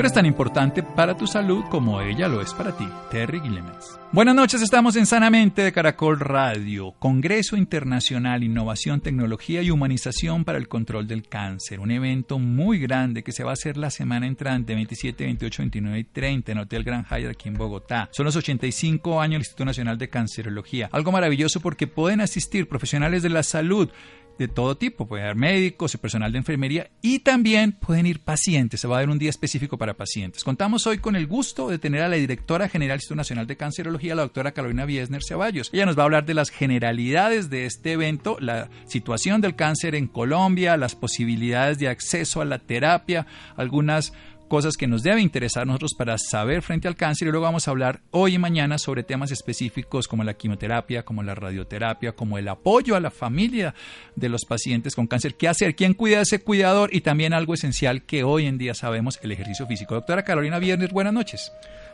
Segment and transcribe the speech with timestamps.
[0.00, 2.88] Tú eres tan importante para tu salud como ella lo es para ti.
[3.10, 4.00] Terry Guillemets.
[4.12, 10.58] Buenas noches, estamos en Sanamente de Caracol Radio, Congreso Internacional Innovación, Tecnología y Humanización para
[10.58, 14.26] el Control del Cáncer, un evento muy grande que se va a hacer la semana
[14.26, 18.08] entrante, 27, 28, 29 y 30 en Hotel Gran Hyatt aquí en Bogotá.
[18.10, 20.88] Son los 85 años del Instituto Nacional de Cancerología.
[20.90, 23.90] Algo maravilloso porque pueden asistir profesionales de la salud,
[24.40, 28.80] de todo tipo, puede haber médicos y personal de enfermería y también pueden ir pacientes,
[28.80, 30.44] se va a dar un día específico para pacientes.
[30.44, 33.58] Contamos hoy con el gusto de tener a la directora general del Instituto Nacional de
[33.58, 35.68] Cancerología, la doctora Carolina Viesner Ceballos.
[35.74, 39.94] Ella nos va a hablar de las generalidades de este evento, la situación del cáncer
[39.94, 44.14] en Colombia, las posibilidades de acceso a la terapia, algunas
[44.50, 47.68] cosas que nos debe interesar a nosotros para saber frente al cáncer y luego vamos
[47.68, 52.36] a hablar hoy y mañana sobre temas específicos como la quimioterapia, como la radioterapia, como
[52.36, 53.76] el apoyo a la familia
[54.16, 57.54] de los pacientes con cáncer, qué hacer, quién cuida a ese cuidador y también algo
[57.54, 59.94] esencial que hoy en día sabemos, el ejercicio físico.
[59.94, 61.52] Doctora Carolina Viernes, buenas noches.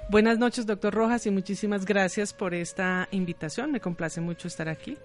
[0.08, 3.70] Buenas noches, doctor Rojas, y muchísimas gracias por esta invitación.
[3.70, 4.96] Me complace mucho estar aquí.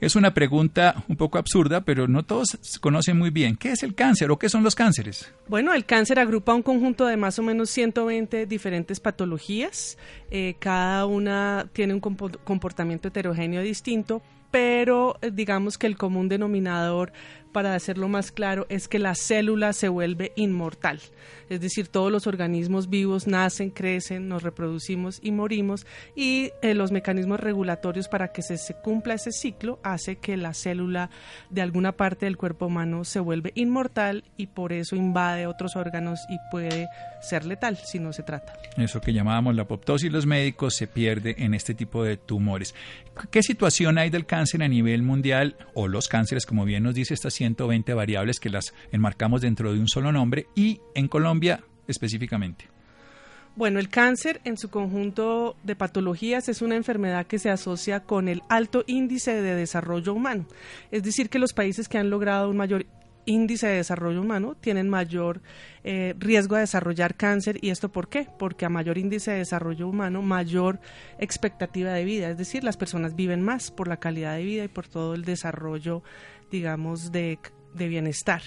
[0.00, 3.56] Es una pregunta un poco absurda, pero no todos conocen muy bien.
[3.56, 5.32] ¿Qué es el cáncer o qué son los cánceres?
[5.48, 9.96] Bueno, el cáncer agrupa un conjunto de más o menos 120 diferentes patologías.
[10.30, 17.12] Eh, cada una tiene un comportamiento heterogéneo distinto, pero eh, digamos que el común denominador
[17.56, 21.00] para hacerlo más claro, es que la célula se vuelve inmortal.
[21.48, 26.92] Es decir, todos los organismos vivos nacen, crecen, nos reproducimos y morimos y eh, los
[26.92, 31.08] mecanismos regulatorios para que se, se, cumpla ese ciclo hace que la célula
[31.48, 36.20] de alguna parte del cuerpo humano se vuelve inmortal y por eso invade otros órganos
[36.28, 36.88] y puede
[37.22, 38.52] ser letal si no se trata.
[38.76, 42.74] Eso que llamábamos la apoptosis los médicos se pierde en este tipo de tumores.
[43.30, 47.14] ¿Qué situación hay del cáncer a nivel mundial o los cánceres, como bien nos dice
[47.14, 47.45] esta ciencia?
[47.46, 52.66] 120 variables que las enmarcamos dentro de un solo nombre y en Colombia específicamente.
[53.56, 58.28] Bueno, el cáncer en su conjunto de patologías es una enfermedad que se asocia con
[58.28, 60.44] el alto índice de desarrollo humano.
[60.90, 62.84] Es decir, que los países que han logrado un mayor
[63.26, 65.42] índice de desarrollo humano tienen mayor
[65.84, 67.58] eh, riesgo de desarrollar cáncer.
[67.60, 68.26] ¿Y esto por qué?
[68.38, 70.80] Porque a mayor índice de desarrollo humano, mayor
[71.18, 72.30] expectativa de vida.
[72.30, 75.24] Es decir, las personas viven más por la calidad de vida y por todo el
[75.24, 76.02] desarrollo,
[76.50, 77.38] digamos, de,
[77.74, 78.42] de bienestar.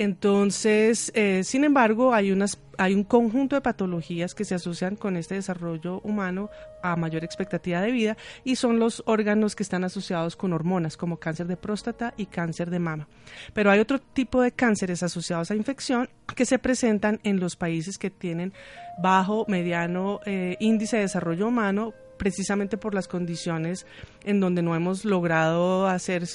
[0.00, 5.18] Entonces, eh, sin embargo, hay, unas, hay un conjunto de patologías que se asocian con
[5.18, 6.48] este desarrollo humano
[6.82, 11.18] a mayor expectativa de vida y son los órganos que están asociados con hormonas, como
[11.18, 13.08] cáncer de próstata y cáncer de mama.
[13.52, 17.98] Pero hay otro tipo de cánceres asociados a infección que se presentan en los países
[17.98, 18.54] que tienen
[19.02, 23.84] bajo, mediano eh, índice de desarrollo humano precisamente por las condiciones
[24.24, 26.26] en donde no hemos logrado hacer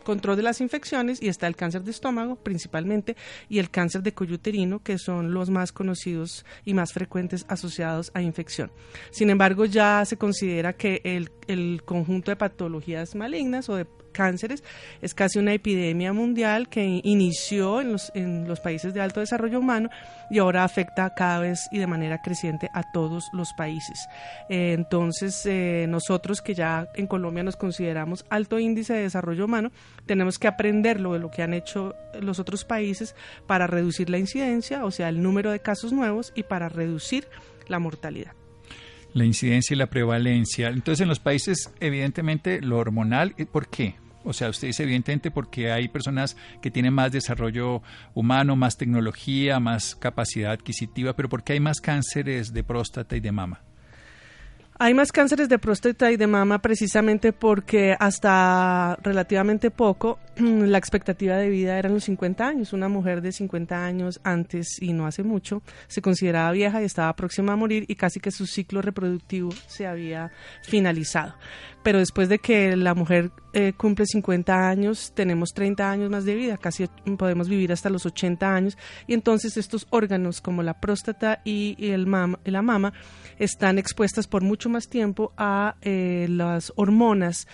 [0.00, 3.16] control de las infecciones y está el cáncer de estómago principalmente
[3.48, 8.10] y el cáncer de cuello uterino que son los más conocidos y más frecuentes asociados
[8.14, 8.70] a infección.
[9.10, 13.86] Sin embargo, ya se considera que el, el conjunto de patologías malignas o de
[14.20, 14.62] cánceres
[15.00, 19.58] es casi una epidemia mundial que inició en los, en los países de alto desarrollo
[19.58, 19.88] humano
[20.28, 24.10] y ahora afecta cada vez y de manera creciente a todos los países.
[24.50, 29.72] Eh, entonces, eh, nosotros que ya en Colombia nos consideramos alto índice de desarrollo humano,
[30.04, 33.14] tenemos que aprender lo de lo que han hecho los otros países
[33.46, 37.26] para reducir la incidencia, o sea, el número de casos nuevos y para reducir
[37.68, 38.34] la mortalidad
[39.12, 40.68] la incidencia y la prevalencia.
[40.68, 43.96] Entonces, en los países, evidentemente, lo hormonal, ¿por qué?
[44.24, 47.82] O sea, usted dice evidentemente porque hay personas que tienen más desarrollo
[48.14, 53.20] humano, más tecnología, más capacidad adquisitiva, pero ¿por qué hay más cánceres de próstata y
[53.20, 53.62] de mama?
[54.82, 61.36] Hay más cánceres de próstata y de mama precisamente porque hasta relativamente poco la expectativa
[61.36, 62.72] de vida eran los 50 años.
[62.72, 67.14] Una mujer de 50 años antes y no hace mucho se consideraba vieja y estaba
[67.14, 70.32] próxima a morir y casi que su ciclo reproductivo se había
[70.62, 71.34] finalizado.
[71.82, 76.34] Pero después de que la mujer eh, cumple 50 años, tenemos 30 años más de
[76.34, 76.86] vida, casi
[77.18, 82.10] podemos vivir hasta los 80 años y entonces estos órganos como la próstata y, el
[82.44, 82.92] la mama
[83.38, 87.46] están expuestas por mucho más tiempo a eh, las hormonas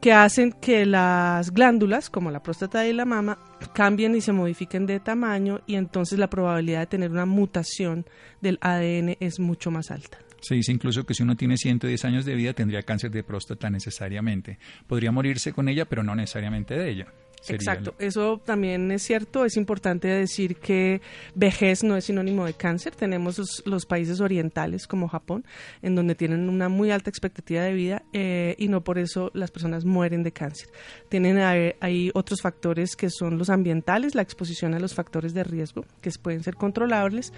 [0.00, 3.38] que hacen que las glándulas, como la próstata y la mama,
[3.74, 8.06] cambien y se modifiquen de tamaño y entonces la probabilidad de tener una mutación
[8.40, 10.18] del ADN es mucho más alta.
[10.40, 13.70] Se dice incluso que si uno tiene 110 años de vida tendría cáncer de próstata
[13.70, 14.58] necesariamente.
[14.86, 17.06] Podría morirse con ella, pero no necesariamente de ella.
[17.48, 19.44] Exacto, eso también es cierto.
[19.44, 21.00] Es importante decir que
[21.34, 22.94] vejez no es sinónimo de cáncer.
[22.94, 25.44] Tenemos los, países orientales como Japón,
[25.82, 29.50] en donde tienen una muy alta expectativa de vida eh, y no por eso las
[29.50, 30.68] personas mueren de cáncer.
[31.08, 31.38] Tienen
[31.80, 36.10] hay otros factores que son los ambientales, la exposición a los factores de riesgo, que
[36.22, 37.32] pueden ser controlables,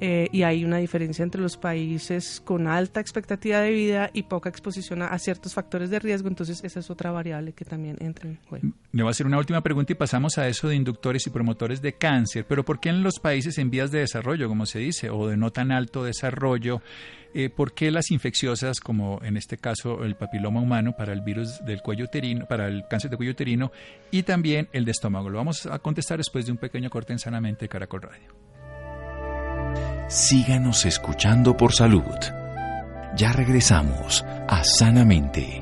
[0.00, 4.48] eh, y hay una diferencia entre los países con alta expectativa de vida y poca
[4.48, 6.28] exposición a, ciertos factores de riesgo.
[6.28, 8.66] Entonces, esa es otra variable que también entra en juego.
[8.90, 11.82] Le voy a hacer una última pregunta y pasamos a eso de inductores y promotores
[11.82, 12.46] de cáncer.
[12.48, 15.36] Pero ¿por qué en los países en vías de desarrollo, como se dice, o de
[15.36, 16.80] no tan alto desarrollo,
[17.34, 21.64] eh, por qué las infecciosas, como en este caso el papiloma humano para el virus
[21.64, 23.72] del cuello uterino, para el cáncer de cuello uterino,
[24.10, 25.28] y también el de estómago?
[25.30, 28.34] Lo vamos a contestar después de un pequeño corte en Sanamente Caracol Radio.
[30.08, 32.02] Síganos escuchando por salud.
[33.16, 35.61] Ya regresamos a Sanamente.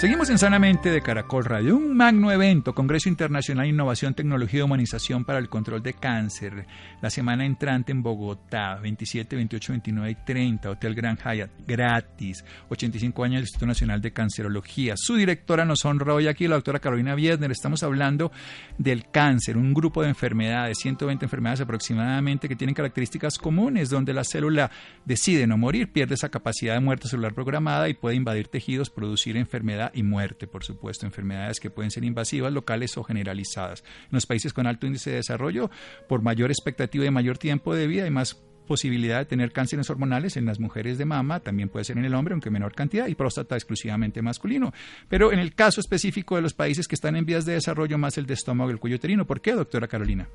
[0.00, 4.62] Seguimos en Sanamente de Caracol Radio, un magno evento, Congreso Internacional de Innovación, Tecnología y
[4.62, 6.64] Humanización para el Control de Cáncer,
[7.02, 13.24] la semana entrante en Bogotá, 27, 28, 29 y 30, Hotel Gran Hyatt, gratis, 85
[13.24, 14.94] años del Instituto Nacional de Cancerología.
[14.96, 17.50] Su directora nos honra hoy aquí, la doctora Carolina Viesner.
[17.50, 18.32] Estamos hablando
[18.78, 24.24] del cáncer, un grupo de enfermedades, 120 enfermedades aproximadamente, que tienen características comunes, donde la
[24.24, 24.70] célula
[25.04, 29.36] decide no morir, pierde esa capacidad de muerte celular programada y puede invadir tejidos, producir
[29.36, 33.84] enfermedad y muerte, por supuesto, enfermedades que pueden ser invasivas, locales o generalizadas.
[34.04, 35.70] En los países con alto índice de desarrollo,
[36.08, 40.36] por mayor expectativa y mayor tiempo de vida, hay más posibilidad de tener cánceres hormonales
[40.36, 43.16] en las mujeres de mama, también puede ser en el hombre, aunque menor cantidad, y
[43.16, 44.72] próstata exclusivamente masculino.
[45.08, 48.16] Pero en el caso específico de los países que están en vías de desarrollo, más
[48.16, 49.26] el de estómago y el cuello uterino.
[49.26, 50.28] ¿Por qué, doctora Carolina?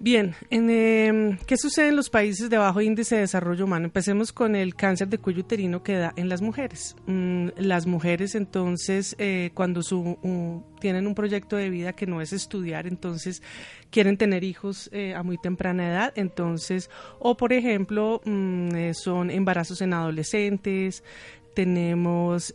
[0.00, 3.86] Bien, en, em, ¿qué sucede en los países de bajo índice de desarrollo humano?
[3.86, 6.96] Empecemos con el cáncer de cuello uterino que da en las mujeres.
[7.06, 9.82] Mm, las mujeres entonces, eh, cuando
[10.80, 13.40] tienen un proyecto de vida que no es estudiar, entonces
[13.90, 16.90] quieren tener hijos eh, a muy temprana edad, entonces,
[17.20, 21.04] o por ejemplo, mm, eh, son embarazos en adolescentes,
[21.54, 22.52] tenemos,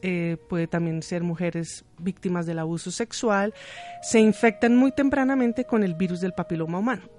[0.50, 3.54] puede también ser mujeres víctimas del abuso sexual,
[4.02, 7.19] se infectan muy tempranamente con el virus del papiloma humano.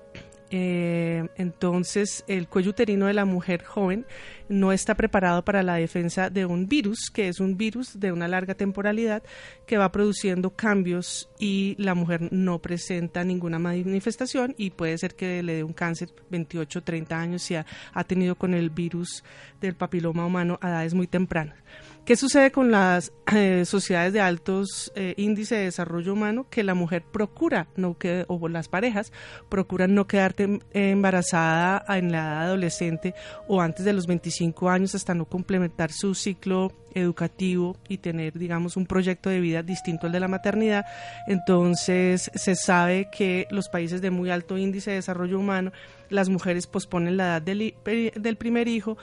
[0.50, 4.04] Eh, entonces, el cuello uterino de la mujer joven
[4.48, 8.26] no está preparado para la defensa de un virus, que es un virus de una
[8.26, 9.22] larga temporalidad
[9.64, 15.42] que va produciendo cambios y la mujer no presenta ninguna manifestación y puede ser que
[15.44, 19.22] le dé un cáncer 28, 30 años si ha, ha tenido con el virus
[19.60, 21.56] del papiloma humano a edades muy tempranas.
[22.04, 26.46] ¿Qué sucede con las eh, sociedades de altos eh, índices de desarrollo humano?
[26.50, 29.12] Que la mujer procura, no que, o las parejas,
[29.48, 33.14] procuran no quedarte embarazada en la edad adolescente
[33.46, 38.76] o antes de los 25 años hasta no complementar su ciclo educativo y tener, digamos,
[38.76, 40.86] un proyecto de vida distinto al de la maternidad.
[41.26, 45.72] Entonces, se sabe que los países de muy alto índice de desarrollo humano,
[46.08, 48.98] las mujeres posponen la edad del, del primer hijo,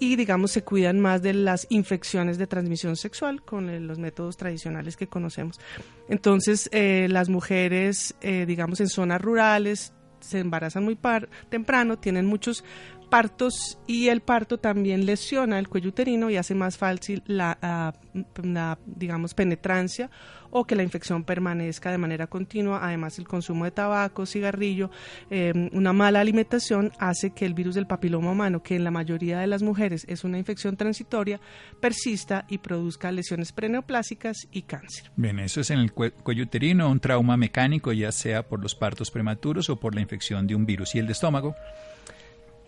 [0.00, 4.96] y digamos se cuidan más de las infecciones de transmisión sexual con los métodos tradicionales
[4.96, 5.60] que conocemos.
[6.08, 10.98] Entonces eh, las mujeres, eh, digamos en zonas rurales, se embarazan muy
[11.48, 12.64] temprano, tienen muchos
[13.10, 17.92] partos y el parto también lesiona el cuello uterino y hace más fácil la, ah,
[18.42, 20.10] la, digamos, penetrancia
[20.50, 22.80] o que la infección permanezca de manera continua.
[22.82, 24.90] Además, el consumo de tabaco, cigarrillo,
[25.28, 29.38] em, una mala alimentación hace que el virus del papiloma humano, que en la mayoría
[29.38, 31.40] de las mujeres es una infección transitoria,
[31.80, 35.10] persista y produzca lesiones preneoplásicas y cáncer.
[35.16, 39.10] Bien, eso es en el cuello uterino, un trauma mecánico, ya sea por los partos
[39.10, 40.94] prematuros o por la infección de un virus.
[40.94, 41.54] ¿Y el de estómago?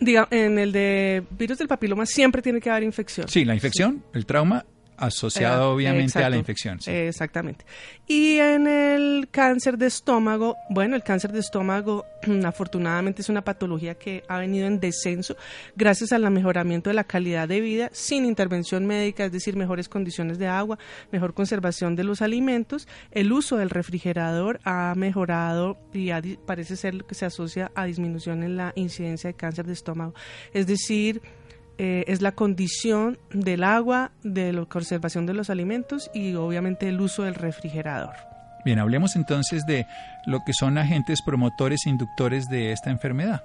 [0.01, 3.29] En el de virus del papiloma siempre tiene que haber infección.
[3.29, 4.65] Sí, la infección, el trauma
[4.97, 6.79] asociado obviamente a la infección.
[6.87, 7.65] Exactamente.
[8.07, 12.05] Y en el cáncer de estómago, bueno, el cáncer de estómago
[12.45, 15.37] afortunadamente es una patología que ha venido en descenso
[15.77, 20.39] gracias al mejoramiento de la calidad de vida sin intervención médica, es decir, mejores condiciones
[20.39, 20.79] de agua,
[21.11, 22.89] mejor conservación de los alimentos.
[23.11, 26.11] El uso del refrigerador ha mejorado y
[26.47, 30.15] parece ser que se asocia a disminución en la incidencia de cáncer de estómago.
[30.53, 31.23] Es decir,
[31.83, 37.01] eh, es la condición del agua, de la conservación de los alimentos y obviamente el
[37.01, 38.15] uso del refrigerador.
[38.65, 39.89] Bien, hablemos entonces de
[40.25, 43.43] lo que son agentes promotores e inductores de esta enfermedad.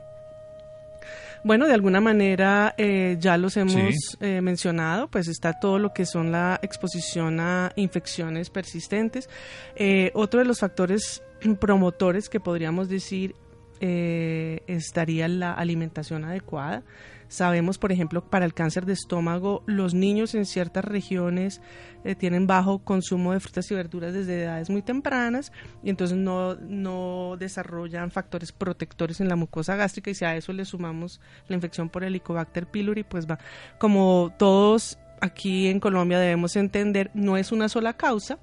[1.43, 6.05] Bueno, de alguna manera eh, ya los hemos eh, mencionado, pues está todo lo que
[6.05, 9.29] son la exposición a infecciones persistentes.
[9.75, 11.23] Eh, otro de los factores
[11.59, 13.35] promotores que podríamos decir
[13.79, 16.83] estaría la alimentación adecuada.
[17.27, 21.61] Sabemos, por ejemplo, para el cáncer de estómago, los niños en ciertas regiones
[22.03, 25.51] eh, tienen bajo consumo de frutas y verduras desde edades muy tempranas
[25.83, 30.53] y entonces no, no desarrollan factores protectores en la mucosa gástrica y si a eso
[30.53, 33.39] le sumamos la infección por Helicobacter pylori, pues va,
[33.77, 38.39] como todos aquí en Colombia debemos entender, no es una sola causa,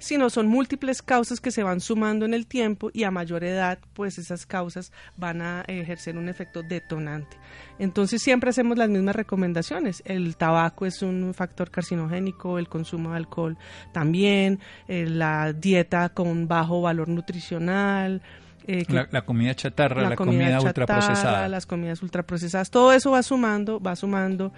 [0.00, 3.78] sino son múltiples causas que se van sumando en el tiempo y a mayor edad,
[3.92, 7.36] pues esas causas van a ejercer un efecto detonante.
[7.78, 10.02] Entonces siempre hacemos las mismas recomendaciones.
[10.04, 13.56] El tabaco es un factor carcinogénico, el consumo de alcohol
[13.92, 18.22] también, eh, la dieta con bajo valor nutricional,
[18.66, 21.48] eh, la, comida chatarra, la, comida, ultraprocesada.
[21.48, 24.52] Las comidas ultraprocesadas, todo eso va sumando, va sumando.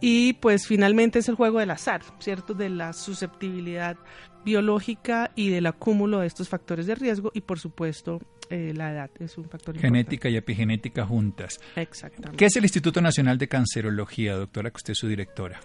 [0.00, 2.54] Y pues finalmente es el juego del azar, ¿cierto?
[2.54, 3.96] De la susceptibilidad
[4.44, 9.10] biológica y del acúmulo de estos factores de riesgo y por supuesto eh, la edad
[9.18, 11.58] es un factor Genética y epigenética juntas.
[11.74, 12.36] Exactamente.
[12.36, 15.60] ¿Qué es el Instituto Nacional de Cancerología, doctora, que usted es su directora?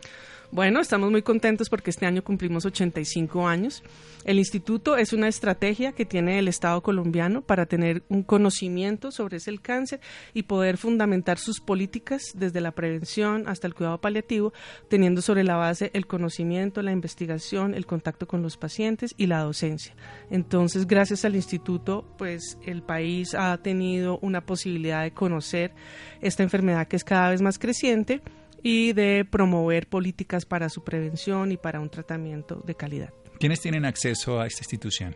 [0.54, 3.84] Bueno, estamos muy contentos porque este año cumplimos 85 años.
[4.26, 9.38] El instituto es una estrategia que tiene el Estado colombiano para tener un conocimiento sobre
[9.38, 10.02] ese cáncer
[10.34, 14.52] y poder fundamentar sus políticas desde la prevención hasta el cuidado paliativo,
[14.90, 19.40] teniendo sobre la base el conocimiento, la investigación, el contacto con los pacientes y la
[19.40, 19.96] docencia.
[20.30, 25.72] Entonces, gracias al instituto, pues el país ha tenido una posibilidad de conocer
[26.20, 28.22] esta enfermedad que es cada vez más creciente
[28.64, 33.14] y de promover políticas para su prevención y para un tratamiento de calidad.
[33.40, 35.16] ¿Quiénes tienen acceso a esta institución?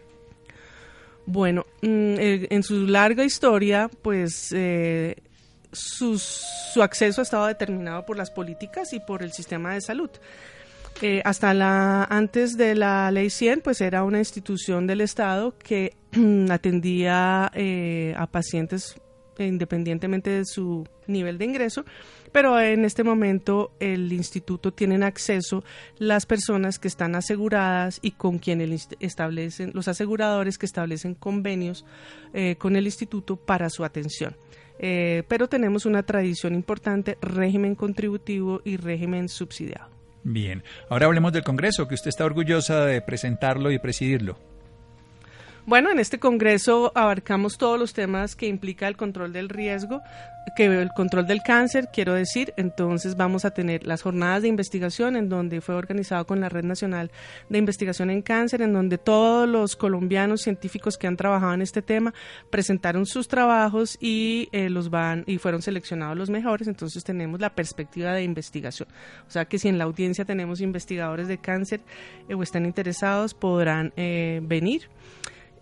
[1.25, 5.15] Bueno, mm, eh, en su larga historia, pues eh,
[5.71, 6.19] su,
[6.81, 10.09] acceso ha estado determinado por las políticas y por el sistema de salud.
[11.01, 15.95] Eh, hasta la antes de la ley 100, pues era una institución del Estado que
[16.49, 18.95] atendía a pacientes
[19.37, 21.85] independientemente de su nivel de ingreso,
[22.31, 25.63] pero en este momento el instituto tiene acceso
[25.97, 31.85] las personas que están aseguradas y con quienes establecen los aseguradores que establecen convenios
[32.33, 34.35] eh, con el instituto para su atención.
[34.79, 39.89] Eh, pero tenemos una tradición importante, régimen contributivo y régimen subsidiado.
[40.23, 44.37] Bien, ahora hablemos del Congreso, que usted está orgullosa de presentarlo y presidirlo.
[45.67, 50.03] Bueno, en este congreso abarcamos todos los temas que implica el control del riesgo,
[50.55, 52.53] que el control del cáncer, quiero decir.
[52.55, 56.65] Entonces vamos a tener las jornadas de investigación en donde fue organizado con la Red
[56.65, 57.09] Nacional
[57.49, 61.81] de Investigación en Cáncer, en donde todos los colombianos científicos que han trabajado en este
[61.81, 62.13] tema
[62.51, 66.67] presentaron sus trabajos y eh, los van y fueron seleccionados los mejores.
[66.67, 68.87] Entonces tenemos la perspectiva de investigación.
[69.27, 71.81] O sea que si en la audiencia tenemos investigadores de cáncer
[72.29, 74.89] eh, o están interesados, podrán eh, venir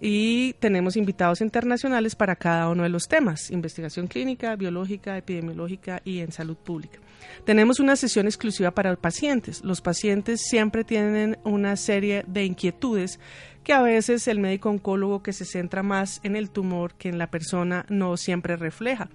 [0.06, 6.20] y tenemos invitados internacionales para cada uno de los temas, investigación clínica, biológica, epidemiológica y
[6.20, 7.00] en salud pública.
[7.46, 9.64] Tenemos una sesión exclusiva para pacientes.
[9.64, 13.18] Los pacientes siempre tienen una serie de inquietudes
[13.64, 17.18] que a veces el médico oncólogo que se centra más en el tumor que en
[17.18, 19.08] la persona no siempre refleja.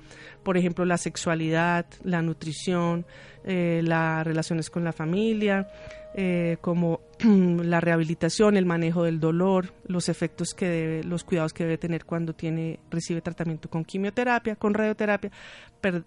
[0.43, 3.05] Por ejemplo, la sexualidad, la nutrición,
[3.45, 5.69] eh, las relaciones con la familia,
[6.15, 11.65] eh, como la rehabilitación, el manejo del dolor, los efectos que debe, los cuidados que
[11.65, 15.31] debe tener cuando tiene, recibe tratamiento con quimioterapia, con radioterapia,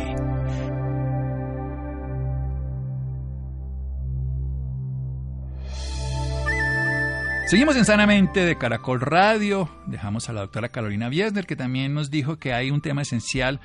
[7.46, 9.68] Seguimos en Sanamente de Caracol Radio.
[9.84, 13.60] Dejamos a la doctora Carolina Biesner, que también nos dijo que hay un tema esencial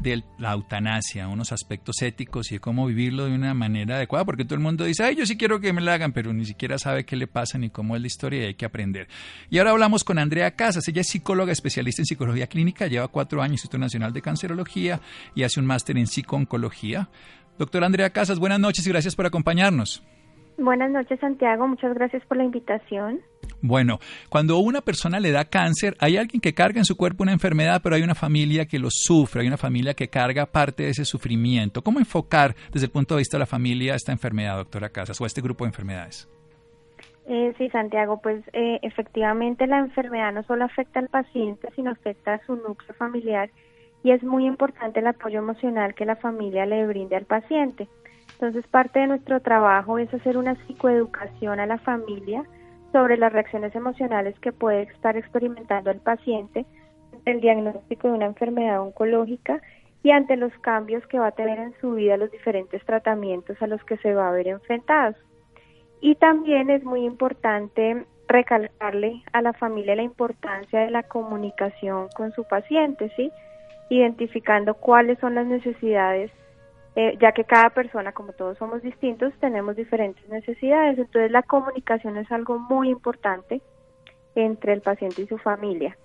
[0.00, 4.44] de la eutanasia, unos aspectos éticos y de cómo vivirlo de una manera adecuada, porque
[4.44, 6.78] todo el mundo dice, ay, yo sí quiero que me la hagan, pero ni siquiera
[6.78, 9.08] sabe qué le pasa ni cómo es la historia y hay que aprender.
[9.50, 13.40] Y ahora hablamos con Andrea Casas, ella es psicóloga especialista en psicología clínica, lleva cuatro
[13.40, 15.00] años en el Instituto Nacional de Cancerología
[15.34, 17.08] y hace un máster en psicooncología.
[17.58, 20.02] Doctora Andrea Casas, buenas noches y gracias por acompañarnos.
[20.58, 21.68] Buenas noches, Santiago.
[21.68, 23.20] Muchas gracias por la invitación.
[23.62, 27.32] Bueno, cuando una persona le da cáncer, hay alguien que carga en su cuerpo una
[27.32, 30.90] enfermedad, pero hay una familia que lo sufre, hay una familia que carga parte de
[30.90, 31.82] ese sufrimiento.
[31.82, 35.26] ¿Cómo enfocar desde el punto de vista de la familia esta enfermedad, doctora Casas, o
[35.26, 36.28] este grupo de enfermedades?
[37.28, 42.34] Eh, sí, Santiago, pues eh, efectivamente la enfermedad no solo afecta al paciente, sino afecta
[42.34, 43.50] a su núcleo familiar
[44.04, 47.88] y es muy importante el apoyo emocional que la familia le brinde al paciente.
[48.34, 52.44] Entonces, parte de nuestro trabajo es hacer una psicoeducación a la familia
[52.92, 56.66] sobre las reacciones emocionales que puede estar experimentando el paciente
[57.26, 59.60] el diagnóstico de una enfermedad oncológica
[60.02, 63.66] y ante los cambios que va a tener en su vida los diferentes tratamientos a
[63.66, 65.16] los que se va a ver enfrentados.
[66.00, 72.32] Y también es muy importante recalcarle a la familia la importancia de la comunicación con
[72.32, 73.32] su paciente, ¿sí?
[73.90, 76.30] Identificando cuáles son las necesidades
[76.96, 80.98] eh, ya que cada persona, como todos somos distintos, tenemos diferentes necesidades.
[80.98, 83.60] Entonces la comunicación es algo muy importante
[84.34, 85.96] entre el paciente y su familia.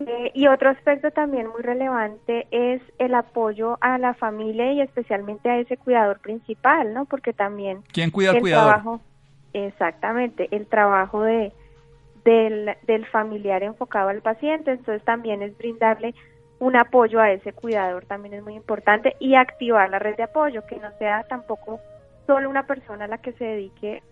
[0.00, 5.48] Eh, y otro aspecto también muy relevante es el apoyo a la familia y especialmente
[5.48, 7.06] a ese cuidador principal, ¿no?
[7.06, 7.82] Porque también...
[7.92, 8.74] ¿Quién cuida al cuidador?
[8.74, 9.00] Trabajo,
[9.54, 11.52] exactamente, el trabajo de,
[12.24, 16.14] del, del familiar enfocado al paciente, entonces también es brindarle
[16.58, 20.66] un apoyo a ese cuidador también es muy importante y activar la red de apoyo,
[20.66, 21.80] que no sea tampoco
[22.26, 24.02] solo una persona la que se dedique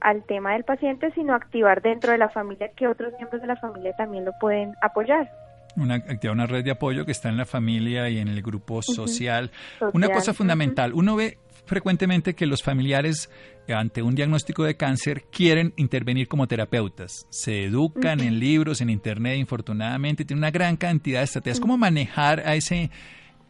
[0.00, 3.56] al tema del paciente, sino activar dentro de la familia que otros miembros de la
[3.56, 5.28] familia también lo pueden apoyar
[5.76, 8.82] una, activar una red de apoyo que está en la familia y en el grupo
[8.82, 9.50] social.
[9.92, 13.30] Una cosa fundamental, uno ve frecuentemente que los familiares
[13.68, 17.26] ante un diagnóstico de cáncer quieren intervenir como terapeutas.
[17.30, 21.60] Se educan en libros, en internet, infortunadamente, tienen una gran cantidad de estrategias.
[21.60, 22.90] ¿Cómo manejar a ese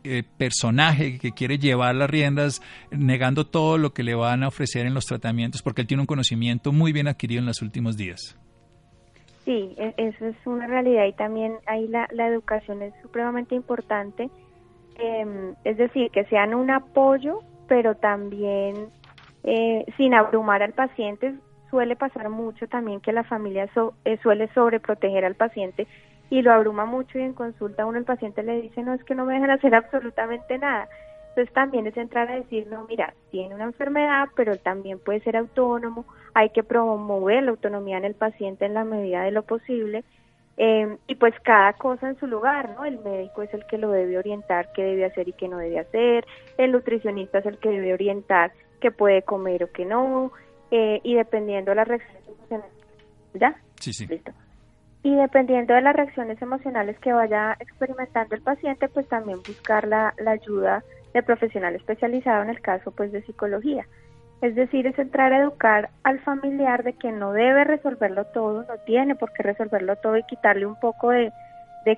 [0.05, 4.87] eh, personaje que quiere llevar las riendas negando todo lo que le van a ofrecer
[4.87, 8.37] en los tratamientos porque él tiene un conocimiento muy bien adquirido en los últimos días?
[9.49, 14.29] Sí, e, eso es una realidad y también ahí la, educación es supremamente importante.
[14.97, 18.91] Em, es decir, que sean un apoyo, pero también
[19.45, 21.35] eh, sin abrumar al paciente.
[21.71, 23.71] Suele pasar mucho también que la familia
[24.05, 25.87] eh, suele sobreproteger al paciente
[26.29, 29.15] y lo abruma mucho y en consulta uno el paciente le dice, no, es que
[29.15, 30.89] no me dejan hacer absolutamente nada.
[31.31, 35.39] Entonces también es entrar a decir, no, mira, tiene una enfermedad, pero también puede ser
[35.39, 36.05] autónomo,
[36.39, 40.05] hay que promover la autonomía en el paciente en la medida de lo posible.
[40.57, 42.85] Eh, y pues cada cosa en su lugar, ¿no?
[42.85, 45.81] El médico es el que lo debe orientar qué debe hacer y qué no debe
[45.81, 46.25] hacer,
[46.57, 50.31] el nutricionista es el que debe orientar qué puede comer o qué no,
[50.71, 52.73] eh, y dependiendo de las reacciones emocionales.
[53.35, 53.61] ¿Ya?
[53.81, 54.07] Sí, sí.
[54.07, 54.33] Listo.
[55.03, 60.15] Y dependiendo de las reacciones emocionales que vaya experimentando el paciente, pues también buscar la,
[60.19, 63.87] la ayuda de profesional especializado en el caso pues de psicología.
[64.41, 68.79] Es decir, es entrar a educar al familiar de que no debe resolverlo todo, no
[68.87, 71.33] tiene por qué resolverlo todo y quitarle un poco de,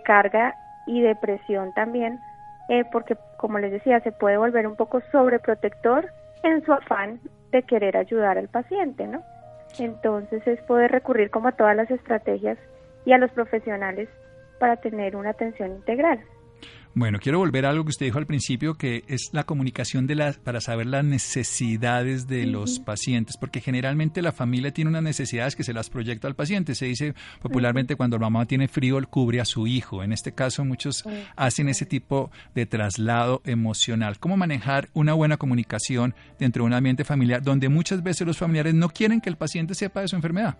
[0.04, 0.54] carga
[0.86, 2.20] y de presión también,
[2.68, 6.08] eh, porque como les decía, se puede volver un poco sobreprotector
[6.44, 9.22] en su afán de querer ayudar al paciente, ¿no?
[9.78, 12.56] Entonces es poder recurrir como a todas las estrategias
[13.04, 14.08] y a los profesionales
[14.60, 16.20] para tener una atención integral.
[16.92, 20.16] Bueno, quiero volver a algo que usted dijo al principio, que es la comunicación de
[20.16, 25.54] las, para saber las necesidades de los pacientes, porque generalmente la familia tiene unas necesidades
[25.54, 26.74] que se las proyecta al paciente.
[26.74, 30.02] Se dice popularmente cuando la mamá tiene frío, él cubre a su hijo.
[30.02, 31.04] En este caso, muchos
[31.36, 34.18] hacen ese tipo de traslado emocional.
[34.18, 38.74] ¿Cómo manejar una buena comunicación dentro de un ambiente familiar donde muchas veces los familiares
[38.74, 40.58] no quieren que el paciente sepa de su enfermedad?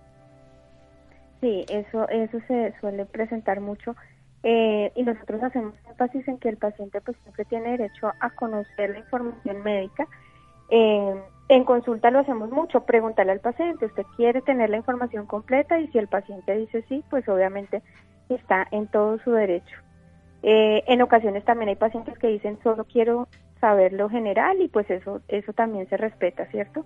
[1.40, 3.96] Sí, eso, eso se suele presentar mucho
[4.42, 8.90] eh, y nosotros hacemos énfasis en que el paciente pues siempre tiene derecho a conocer
[8.90, 10.08] la información médica.
[10.70, 15.78] Eh, en consulta lo hacemos mucho, preguntarle al paciente, ¿usted quiere tener la información completa?
[15.78, 17.82] Y si el paciente dice sí, pues obviamente
[18.28, 19.76] está en todo su derecho.
[20.42, 23.28] Eh, en ocasiones también hay pacientes que dicen solo quiero
[23.60, 26.84] saber lo general y pues eso, eso también se respeta, ¿cierto?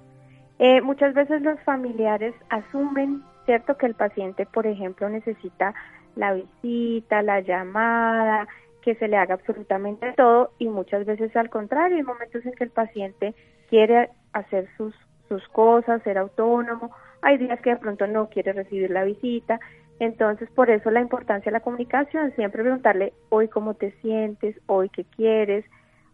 [0.82, 3.76] muchas veces los familiares asumen, ¿cierto?
[3.76, 5.74] Que el paciente, por ejemplo, necesita
[6.16, 8.46] la visita, la llamada,
[8.82, 12.64] que se le haga absolutamente todo y muchas veces al contrario, hay momentos en que
[12.64, 13.34] el paciente
[13.70, 14.94] quiere hacer sus,
[15.28, 16.90] sus cosas, ser autónomo,
[17.22, 19.58] hay días que de pronto no quiere recibir la visita,
[20.00, 24.90] entonces por eso la importancia de la comunicación, siempre preguntarle hoy cómo te sientes, hoy
[24.90, 25.64] qué quieres,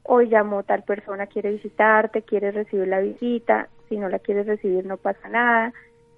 [0.04, 4.86] hoy llamó tal persona, quiere visitarte, quiere recibir la visita, si no la quieres recibir
[4.86, 5.72] no pasa nada,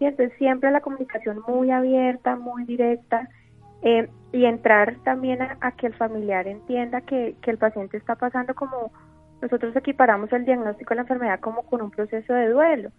[0.07, 3.29] entonces siempre la comunicación muy abierta, muy directa,
[3.83, 8.93] eh, y entrar también a, que el familiar entienda que, el paciente está pasando como
[9.41, 12.91] nosotros equiparamos el diagnóstico de la enfermedad como con un proceso de duelo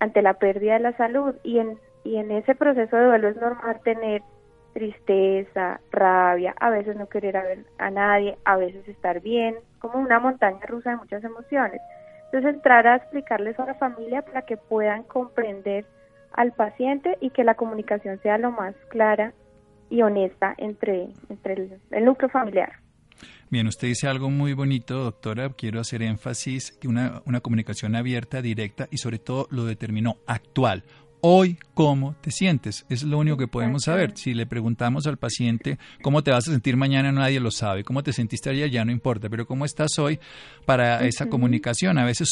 [0.00, 3.36] ante la pérdida de la salud y en, y en ese proceso de duelo es
[3.36, 4.22] normal tener
[4.72, 10.18] tristeza, rabia, a veces no querer ver a nadie, a veces estar bien, como una
[10.18, 11.80] montaña rusa de muchas emociones.
[12.24, 15.84] Entonces entrar a explicarles a la familia para que puedan comprender
[16.32, 19.34] al paciente y que la comunicación sea lo más clara
[19.92, 22.72] y honesta entre, entre el, núcleo familiar.
[23.50, 25.50] Bien, usted dice algo muy bonito, doctora.
[25.50, 30.84] Quiero hacer énfasis que una, una comunicación abierta, directa y sobre todo lo determinó actual
[31.24, 32.84] hoy cómo te sientes.
[32.88, 34.12] Es lo único que podemos saber.
[34.16, 37.84] Si le preguntamos al paciente cómo te vas a sentir mañana, nadie lo sabe.
[37.84, 40.18] Cómo te sentiste ayer ya no importa, pero cómo estás hoy
[40.66, 41.96] para esa comunicación.
[41.98, 42.28] A veces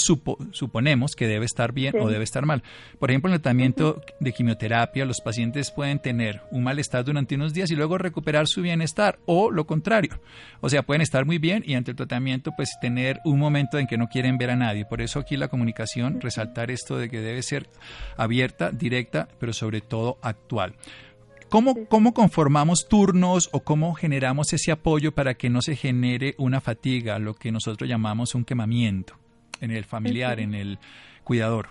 [0.53, 2.63] suponemos que debe estar bien o debe estar mal.
[2.99, 7.55] Por ejemplo, en el tratamiento de quimioterapia, los pacientes pueden tener un malestar durante unos
[7.55, 10.21] días y luego recuperar su bienestar o lo contrario.
[10.61, 13.87] O sea, pueden estar muy bien y ante el tratamiento pues tener un momento en
[13.87, 14.85] que no quieren ver a nadie.
[14.85, 17.69] Por eso aquí la comunicación, resaltar esto de que debe ser
[18.17, 20.75] abierta, directa, pero sobre todo actual.
[21.49, 26.61] ¿Cómo, ¿Cómo, conformamos turnos o cómo generamos ese apoyo para que no se genere una
[26.61, 29.15] fatiga, lo que nosotros llamamos un quemamiento
[29.61, 30.79] en el familiar, en el
[31.25, 31.69] cuidador?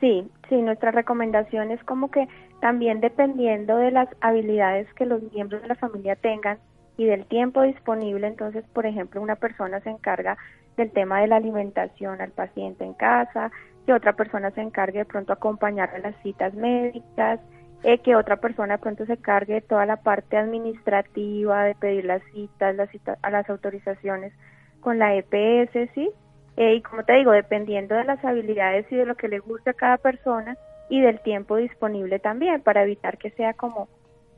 [0.00, 2.28] Sí, sí, nuestra recomendación es como que
[2.60, 6.58] también dependiendo de las habilidades que los miembros de la familia tengan
[6.96, 10.36] y del tiempo disponible, entonces, por ejemplo, una persona se encarga
[10.76, 13.50] del tema de la alimentación al paciente en casa,
[13.86, 17.40] que otra persona se encargue de pronto acompañar a las citas médicas,
[17.84, 22.04] eh, que otra persona de pronto se cargue de toda la parte administrativa, de pedir
[22.04, 24.32] las citas, las citas a las autorizaciones
[24.80, 26.10] con la EPS, ¿sí?
[26.56, 29.70] Eh, y como te digo, dependiendo de las habilidades y de lo que le guste
[29.70, 30.56] a cada persona
[30.88, 33.88] y del tiempo disponible también, para evitar que sea como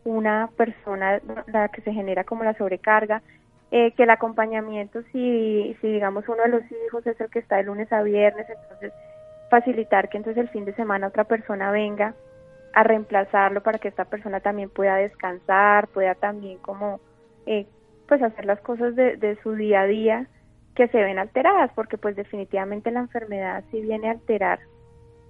[0.04, 3.22] una persona la que se genera como la sobrecarga,
[3.70, 7.56] eh, que el acompañamiento, si, si digamos uno de los hijos es el que está
[7.56, 8.92] de lunes a viernes, entonces
[9.50, 12.14] facilitar que entonces el fin de semana otra persona venga
[12.74, 17.00] a reemplazarlo para que esta persona también pueda descansar, pueda también como
[17.46, 17.66] eh,
[18.06, 20.26] pues hacer las cosas de, de su día a día
[20.74, 24.60] que se ven alteradas, porque pues definitivamente la enfermedad sí viene a alterar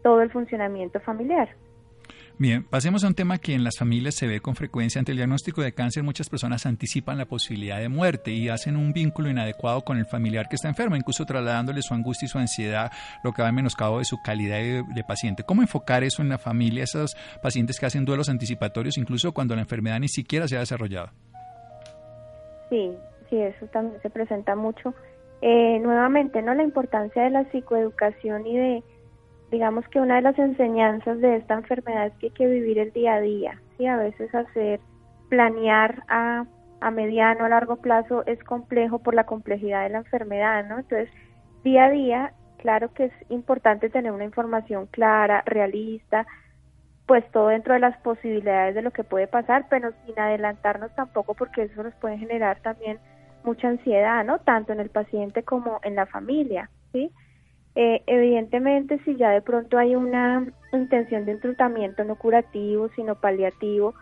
[0.03, 1.49] todo el funcionamiento familiar.
[2.41, 5.01] Bien, pasemos a un tema que en las familias se ve con frecuencia.
[5.01, 8.93] Ante el diagnóstico de cáncer, muchas personas anticipan la posibilidad de muerte y hacen un
[8.93, 12.93] vínculo inadecuado con el familiar que está enfermo, incluso trasladándole su angustia y su ansiedad,
[13.25, 15.43] lo que va en menoscabo de su calidad de, paciente.
[15.43, 19.63] ¿Cómo enfocar eso en la familia, esos pacientes que hacen duelos anticipatorios, incluso cuando la
[19.63, 21.11] enfermedad ni siquiera se ha desarrollado?
[22.71, 22.93] Sí,
[23.31, 24.95] sí, eso también se presenta mucho.
[25.43, 26.55] Eh, nuevamente, ¿no?
[26.55, 28.83] La importancia de la psicoeducación y de
[29.51, 32.93] digamos que una de las enseñanzas de esta enfermedad es que hay que vivir el
[32.93, 33.87] día a día, ¿sí?
[33.87, 34.81] A veces hacer,
[35.29, 36.45] planear a,
[36.81, 40.79] a mediano, a largo plazo es complejo por la complejidad de la enfermedad, ¿no?
[40.79, 41.11] Entonces,
[41.65, 46.27] día a día, claro que es importante tener una información clara, realista,
[47.07, 51.35] pues todo dentro de las posibilidades de lo que puede pasar, pero sin adelantarnos tampoco
[51.35, 52.99] porque eso nos puede generar también
[53.45, 54.41] mucha ansiedad, ¿no?
[54.41, 57.11] Tanto en el paciente como en la familia, ¿sí?
[57.81, 63.15] Eh, evidentemente, si ya de pronto hay una intención de un tratamiento no curativo, sino
[63.15, 63.95] paliativo,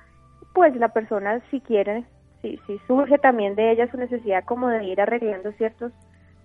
[0.54, 2.06] pues la persona si quiere,
[2.40, 5.92] si, si surge también de ella su necesidad como de ir arreglando ciertos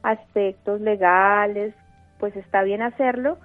[0.04, 1.74] aspectos legales,
[2.20, 3.38] pues está bien hacerlo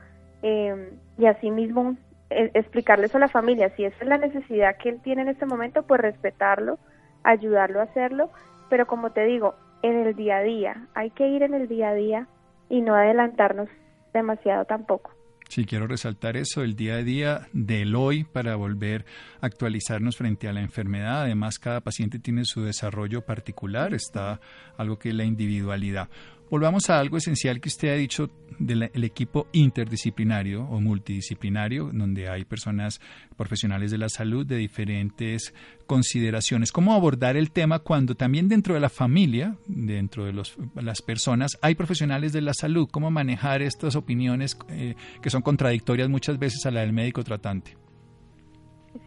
[0.43, 1.95] eh, y asimismo
[2.31, 5.29] eh, explicarle eso a la familia, si esa es la necesidad que él tiene en
[5.29, 6.81] este momento, pues respetarlo,
[7.23, 8.31] ayudarlo a hacerlo,
[8.69, 11.91] pero como te digo, en el día a día, hay que ir en el día
[11.91, 12.27] a día
[12.69, 13.69] y no adelantarnos
[14.13, 15.13] demasiado tampoco.
[15.49, 19.05] Sí, quiero resaltar eso, el día a día del hoy para volver
[19.41, 21.23] a actualizarnos frente a la enfermedad.
[21.23, 24.41] Además, cada paciente tiene su desarrollo particular, está
[24.77, 26.09] algo que es la individualidad.
[26.51, 32.45] Volvamos a algo esencial que usted ha dicho del equipo interdisciplinario o multidisciplinario, donde hay
[32.45, 33.01] personas
[33.37, 35.53] profesionales de la salud de diferentes
[35.87, 36.73] consideraciones.
[36.73, 41.59] ¿Cómo abordar el tema cuando también dentro de la familia, dentro de los, las personas,
[41.63, 42.89] hay profesionales de la salud?
[42.91, 47.77] ¿Cómo manejar estas opiniones eh, que son contradictorias muchas veces a la del médico tratante?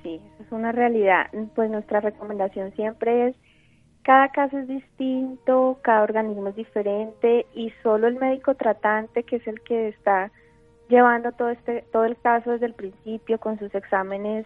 [0.04, 1.28] Sí, es una realidad.
[1.56, 3.36] Pues nuestra recomendación siempre es
[4.03, 9.47] cada caso es distinto, cada organismo es diferente y solo el médico tratante, que es
[9.47, 10.31] el que está
[10.88, 14.45] llevando todo este todo el caso desde el principio con sus exámenes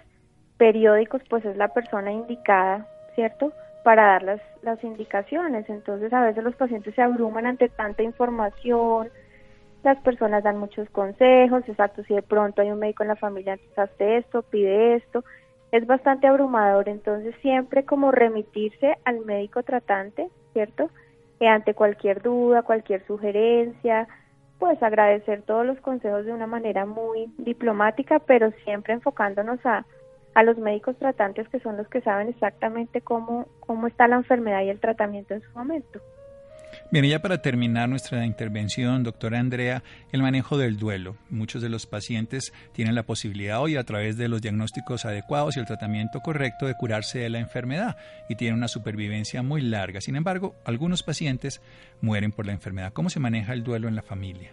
[0.57, 3.53] periódicos, pues es la persona indicada, ¿cierto?
[3.83, 5.69] Para dar las, las indicaciones.
[5.69, 9.09] Entonces, a veces los pacientes se abruman ante tanta información,
[9.83, 13.53] las personas dan muchos consejos, exacto, si de pronto hay un médico en la familia,
[13.53, 15.25] entonces hace esto, pide esto,
[15.73, 20.91] es bastante abrumador, entonces siempre como remitirse al médico tratante, ¿cierto?
[21.39, 24.07] que ante cualquier duda, cualquier sugerencia,
[24.59, 29.83] pues agradecer todos los consejos de una manera muy diplomática, pero siempre enfocándonos a,
[30.35, 34.61] a los médicos tratantes que son los que saben exactamente cómo, cómo está la enfermedad
[34.61, 35.99] y el tratamiento en su momento.
[36.91, 41.15] Bien, y ya para terminar nuestra intervención, doctora Andrea, el manejo del duelo.
[41.29, 45.59] Muchos de los pacientes tienen la posibilidad hoy, a través de los diagnósticos adecuados y
[45.59, 47.97] el tratamiento correcto, de curarse de la enfermedad
[48.29, 50.01] y tienen una supervivencia muy larga.
[50.01, 51.61] Sin embargo, algunos pacientes
[52.01, 52.93] mueren por la enfermedad.
[52.93, 54.51] ¿Cómo se maneja el duelo en la familia?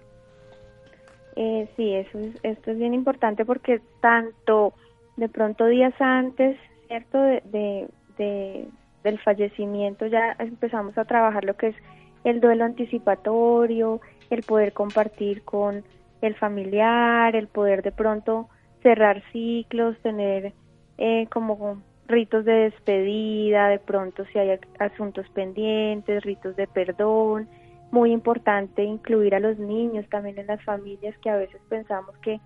[1.37, 4.75] Eh, sí, eso esto es bien importante porque tanto
[5.17, 6.57] de pronto días antes,
[6.89, 7.19] ¿cierto?
[7.19, 8.69] de, de,
[9.05, 11.77] del fallecimiento ya empezamos a trabajar lo que es
[12.25, 15.85] el duelo anticipatorio, el poder compartir con
[16.21, 18.49] el familiar, el poder de pronto
[18.83, 20.53] cerrar ciclos, tener
[20.99, 27.49] eh, como ritos de despedida, de pronto si hay asuntos pendientes, ritos de perdón.
[27.91, 32.41] Muy importante incluir a los niños también en las familias que a veces pensamos que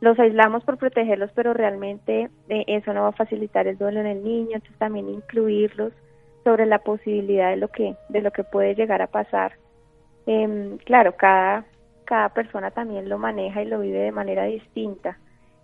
[0.00, 4.06] los aislamos por protegerlos, pero realmente eh, eso no va a facilitar el duelo en
[4.06, 5.92] el niño, entonces también incluirlos
[6.44, 9.52] sobre la posibilidad de lo que de lo que puede llegar a pasar.
[10.26, 11.64] Eh, claro cada
[12.04, 15.18] cada persona también lo maneja y lo vive de manera distinta.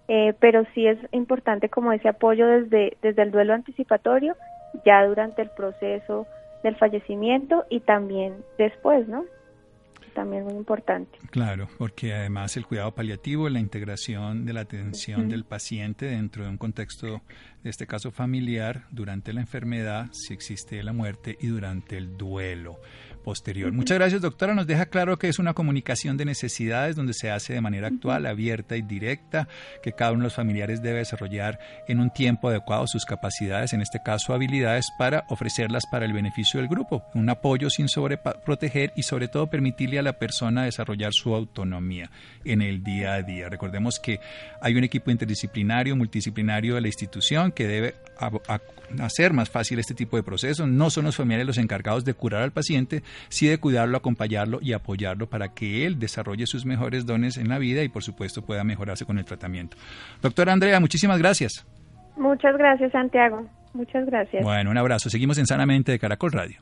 [0.08, 4.36] Eh, pero sí es importante como ese apoyo desde desde el duelo anticipatorio
[4.84, 6.26] ya durante el proceso
[6.62, 9.24] del fallecimiento y también después no
[10.16, 11.18] también muy importante.
[11.30, 16.50] Claro, porque además el cuidado paliativo, la integración de la atención del paciente dentro de
[16.50, 17.20] un contexto,
[17.62, 22.80] de este caso familiar, durante la enfermedad, si existe la muerte y durante el duelo
[23.26, 23.72] posterior.
[23.72, 24.54] Muchas gracias, doctora.
[24.54, 28.24] Nos deja claro que es una comunicación de necesidades donde se hace de manera actual,
[28.24, 29.48] abierta y directa,
[29.82, 31.58] que cada uno de los familiares debe desarrollar
[31.88, 36.60] en un tiempo adecuado sus capacidades, en este caso habilidades, para ofrecerlas para el beneficio
[36.60, 37.02] del grupo.
[37.14, 42.12] Un apoyo sin sobreproteger y sobre todo permitirle a la persona desarrollar su autonomía
[42.44, 43.48] en el día a día.
[43.48, 44.20] Recordemos que
[44.60, 47.96] hay un equipo interdisciplinario, multidisciplinario de la institución que debe
[49.00, 50.68] hacer más fácil este tipo de procesos.
[50.68, 54.72] No son los familiares los encargados de curar al paciente, sí de cuidarlo, acompañarlo y
[54.72, 58.64] apoyarlo para que él desarrolle sus mejores dones en la vida y por supuesto pueda
[58.64, 59.76] mejorarse con el tratamiento.
[60.22, 61.66] Doctora Andrea, muchísimas gracias.
[62.16, 63.46] Muchas gracias, Santiago.
[63.74, 64.42] Muchas gracias.
[64.42, 65.10] Bueno, un abrazo.
[65.10, 66.60] Seguimos en Sanamente de Caracol Radio.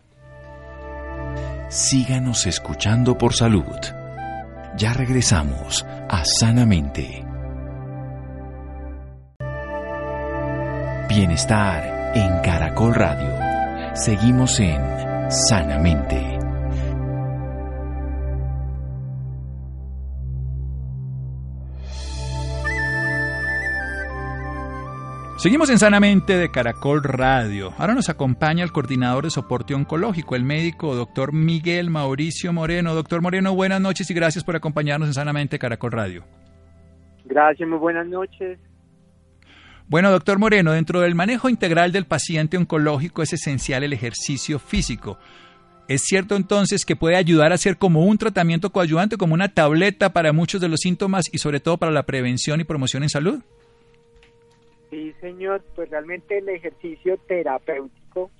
[1.69, 3.65] Síganos escuchando por salud.
[4.77, 7.25] Ya regresamos a Sanamente.
[11.09, 13.95] Bienestar en Caracol Radio.
[13.95, 14.81] Seguimos en
[15.31, 16.34] Sanamente.
[25.45, 27.75] Seguimos en Sanamente de Caracol Radio.
[27.77, 32.95] Ahora nos acompaña el coordinador de soporte oncológico, el médico doctor Miguel Mauricio Moreno.
[32.95, 36.25] Doctor Moreno, buenas noches y gracias por acompañarnos en Sanamente Caracol Radio.
[37.27, 38.59] Gracias, muy buenas noches.
[39.87, 45.19] Bueno, doctor Moreno, dentro del manejo integral del paciente oncológico es esencial el ejercicio físico.
[45.89, 50.15] ¿Es cierto entonces que puede ayudar a ser como un tratamiento coadyuvante, como una tableta
[50.15, 53.43] para muchos de los síntomas y sobre todo para la prevención y promoción en salud?
[54.95, 58.31] Sí, señor, pues realmente el ejercicio terapéutico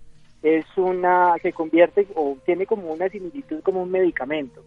[0.41, 4.63] es una, se convierte o tiene como una similitud como un medicamento,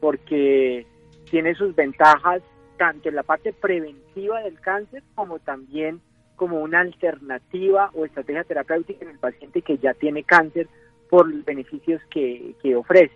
[0.00, 0.84] porque
[1.30, 2.42] tiene sus ventajas
[2.76, 6.00] tanto en la parte preventiva del cáncer como también
[6.34, 10.66] como una alternativa o estrategia terapéutica en el paciente que ya tiene cáncer
[11.08, 13.14] por los beneficios que, que ofrece.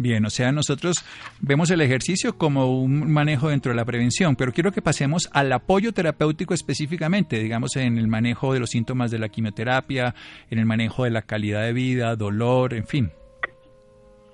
[0.00, 1.04] Bien, o sea, nosotros
[1.40, 5.52] vemos el ejercicio como un manejo dentro de la prevención, pero quiero que pasemos al
[5.52, 10.14] apoyo terapéutico específicamente, digamos, en el manejo de los síntomas de la quimioterapia,
[10.50, 13.10] en el manejo de la calidad de vida, dolor, en fin.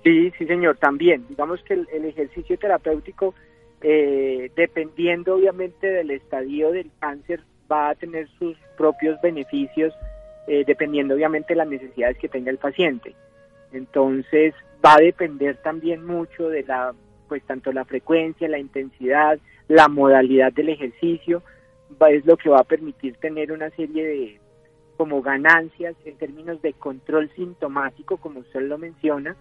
[0.03, 1.25] Sí, sí, señor, también.
[1.29, 3.33] Digamos que el, ejercicio terapéutico,
[3.81, 9.91] eh, dependiendo obviamente del estadio del cáncer, va a tener sus propios beneficios,
[10.47, 13.15] eh, dependiendo obviamente de las necesidades que tenga el paciente.
[13.75, 16.93] Entonces, va a depender también mucho de la,
[17.27, 21.43] pues tanto la frecuencia, la intensidad, la modalidad del ejercicio,
[22.09, 24.39] es lo que va a permitir tener una serie de
[24.97, 29.35] como ganancias en términos de control sintomático, como usted lo menciona,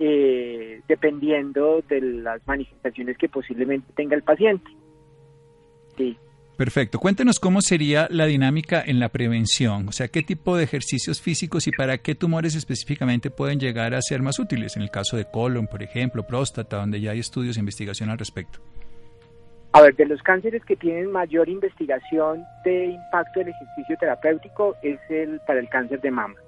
[0.00, 4.68] eh, dependiendo de las manifestaciones que posiblemente tenga el paciente.
[5.96, 6.18] Sí.
[6.58, 6.98] Perfecto.
[6.98, 11.68] Cuéntenos cómo sería la dinámica en la prevención, o sea, qué tipo de ejercicios físicos
[11.68, 15.24] y para qué tumores específicamente pueden llegar a ser más útiles, en el caso de
[15.24, 18.58] colon, por ejemplo, próstata, donde ya hay estudios e investigación al respecto.
[19.70, 24.98] A ver, de los cánceres que tienen mayor investigación de impacto del ejercicio terapéutico es
[25.10, 26.40] el para el cáncer de mama.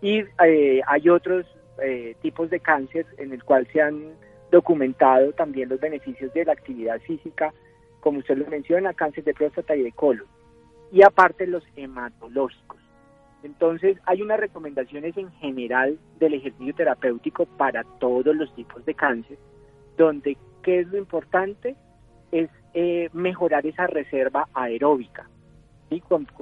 [0.00, 1.44] Y eh, hay otros
[1.82, 4.14] eh, tipos de cáncer en el cual se han
[4.52, 7.52] documentado también los beneficios de la actividad física
[8.00, 10.26] como usted lo menciona, cáncer de próstata y de colon,
[10.92, 12.78] y aparte los hematológicos.
[13.42, 19.38] Entonces, hay unas recomendaciones en general del ejercicio terapéutico para todos los tipos de cáncer,
[19.96, 21.76] donde, ¿qué es lo importante?
[22.32, 25.28] Es eh, mejorar esa reserva aeróbica,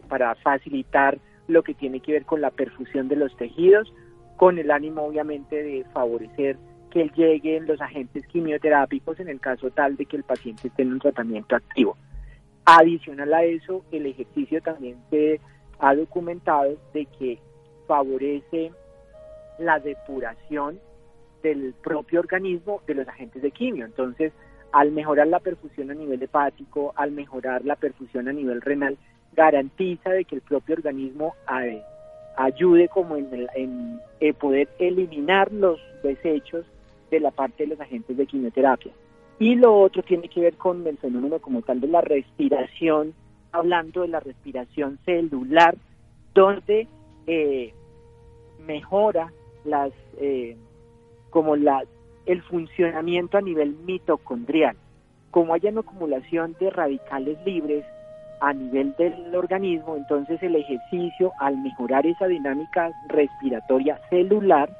[0.08, 3.92] para facilitar lo que tiene que ver con la perfusión de los tejidos,
[4.36, 9.96] con el ánimo, obviamente, de favorecer que lleguen los agentes quimioterápicos en el caso tal
[9.96, 11.96] de que el paciente esté en un tratamiento activo.
[12.64, 15.40] Adicional a eso, el ejercicio también se
[15.78, 17.38] ha documentado de que
[17.86, 18.72] favorece
[19.58, 20.78] la depuración
[21.42, 23.84] del propio organismo de los agentes de quimio.
[23.84, 24.32] Entonces,
[24.72, 28.98] al mejorar la perfusión a nivel hepático, al mejorar la perfusión a nivel renal,
[29.34, 31.82] garantiza de que el propio organismo eh,
[32.36, 36.66] ayude como en, en eh, poder eliminar los desechos
[37.10, 38.92] de la parte de los agentes de quimioterapia.
[39.38, 43.14] Y lo otro tiene que ver con el fenómeno como tal de la respiración,
[43.52, 45.76] hablando de la respiración celular,
[46.34, 46.88] donde
[47.26, 47.72] eh,
[48.66, 49.32] mejora
[49.64, 50.56] las eh,
[51.30, 51.84] como la,
[52.26, 54.76] el funcionamiento a nivel mitocondrial.
[55.30, 57.84] Como haya una acumulación de radicales libres
[58.40, 64.70] a nivel del organismo, entonces el ejercicio al mejorar esa dinámica respiratoria celular,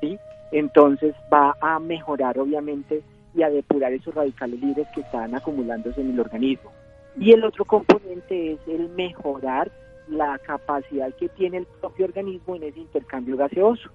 [0.00, 0.18] ¿sí?
[0.52, 3.02] Entonces va a mejorar obviamente
[3.34, 6.70] y a depurar esos radicales libres que están acumulándose en el organismo.
[7.18, 9.70] Y el otro componente es el mejorar
[10.08, 13.90] la capacidad que tiene el propio organismo en ese intercambio gaseoso.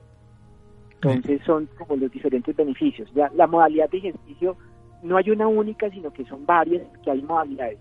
[1.01, 3.09] Entonces son como los diferentes beneficios.
[3.13, 4.55] Ya, la modalidad de ejercicio
[5.01, 7.79] no hay una única, sino que son varias, que hay modalidades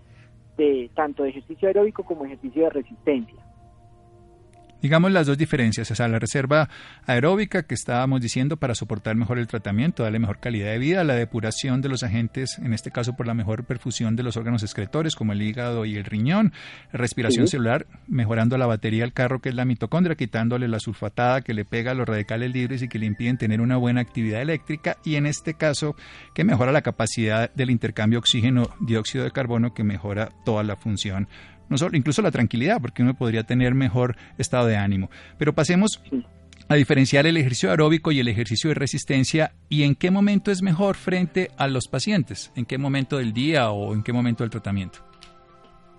[0.57, 3.42] de tanto de ejercicio aeróbico como ejercicio de resistencia
[4.83, 6.69] digamos las dos diferencias, o sea, la reserva
[7.07, 11.15] aeróbica que estábamos diciendo para soportar mejor el tratamiento, darle mejor calidad de vida, la
[11.15, 15.15] depuración de los agentes, en este caso por la mejor perfusión de los órganos excretores
[15.15, 16.51] como el hígado y el riñón,
[16.91, 21.53] respiración celular, mejorando la batería del carro que es la mitocondria, quitándole la sulfatada que
[21.53, 24.97] le pega a los radicales libres y que le impiden tener una buena actividad eléctrica.
[25.05, 25.95] Y en este caso
[26.33, 31.29] que mejora la capacidad del intercambio oxígeno-dióxido de carbono que mejora toda la función
[31.69, 35.09] no solo, incluso la tranquilidad, porque uno podría tener mejor estado de ánimo.
[35.37, 36.01] Pero pasemos
[36.67, 40.61] a diferenciar el ejercicio aeróbico y el ejercicio de resistencia y en qué momento es
[40.61, 44.51] mejor frente a los pacientes, en qué momento del día o en qué momento del
[44.51, 44.99] tratamiento.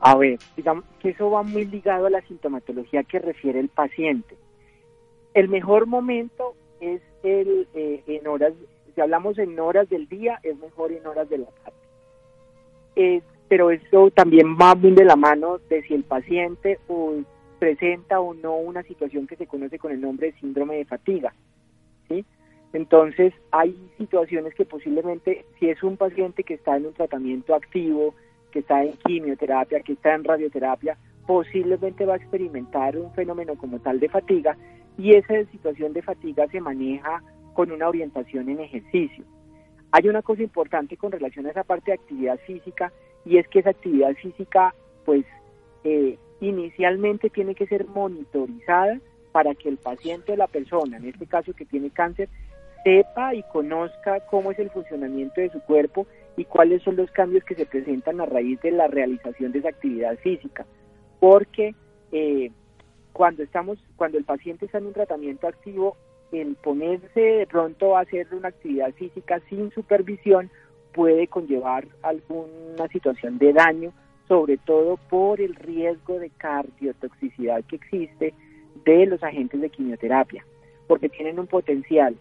[0.00, 4.36] A ver, digamos que eso va muy ligado a la sintomatología que refiere el paciente.
[5.32, 8.52] El mejor momento es el eh, en horas,
[8.94, 13.22] si hablamos en horas del día, es mejor en horas de la tarde.
[13.54, 16.80] Pero eso también va muy de la mano de si el paciente
[17.60, 21.32] presenta o no una situación que se conoce con el nombre de síndrome de fatiga.
[22.08, 22.24] ¿sí?
[22.72, 28.16] Entonces, hay situaciones que posiblemente, si es un paciente que está en un tratamiento activo,
[28.50, 33.78] que está en quimioterapia, que está en radioterapia, posiblemente va a experimentar un fenómeno como
[33.78, 34.56] tal de fatiga
[34.98, 39.24] y esa situación de fatiga se maneja con una orientación en ejercicio.
[39.92, 42.92] Hay una cosa importante con relación a esa parte de actividad física
[43.24, 45.24] y es que esa actividad física pues
[45.84, 49.00] eh, inicialmente tiene que ser monitorizada
[49.32, 52.28] para que el paciente o la persona, en este caso que tiene cáncer,
[52.84, 56.06] sepa y conozca cómo es el funcionamiento de su cuerpo
[56.36, 59.70] y cuáles son los cambios que se presentan a raíz de la realización de esa
[59.70, 60.66] actividad física.
[61.18, 61.74] Porque
[62.12, 62.50] eh,
[63.12, 65.96] cuando estamos, cuando el paciente está en un tratamiento activo,
[66.32, 70.50] el ponerse pronto a hacer una actividad física sin supervisión
[70.94, 73.92] puede conllevar alguna situación de daño,
[74.28, 78.32] sobre todo por el riesgo de cardiotoxicidad que existe
[78.84, 80.44] de los agentes de quimioterapia,
[80.86, 82.16] porque tienen un potencial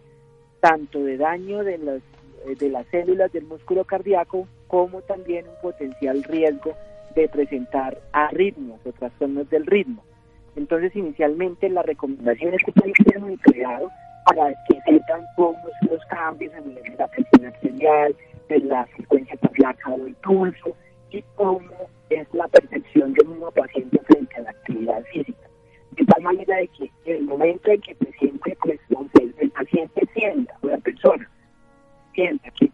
[0.60, 2.02] tanto de daño de las,
[2.46, 6.74] eh, de las células del músculo cardíaco como también un potencial riesgo
[7.14, 10.02] de presentar arritmias o trastornos del ritmo.
[10.56, 13.92] Entonces, inicialmente la recomendación es que tienen que ser monitoreados
[14.24, 18.16] para que sepan cómo son los cambios en la presión arterial,
[18.60, 20.76] de la frecuencia cardíaca o el pulso
[21.10, 21.60] y cómo
[22.10, 25.48] es la percepción del mismo paciente frente a la actividad física.
[25.92, 28.80] De tal manera de que en el momento en que el paciente, pues,
[29.40, 31.28] el, paciente sienta, o la persona
[32.14, 32.70] sienta que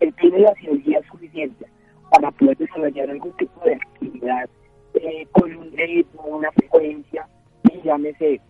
[0.00, 1.66] él tiene la cirugía suficiente
[2.10, 4.48] para poder desarrollar algún tipo de actividad
[4.94, 7.26] eh, con un ritmo, una frecuencia,
[7.64, 8.40] y llámese